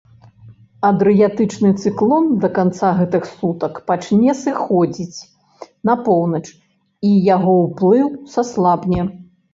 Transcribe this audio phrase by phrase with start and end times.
[0.87, 5.19] Адрыятычны цыклон да канца гэтых сутак пачне сыходзіць
[5.91, 6.45] на поўнач
[7.07, 9.01] і яго ўплыў саслабне.